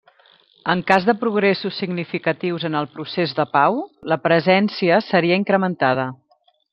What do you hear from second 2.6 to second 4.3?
en el procés de pau, la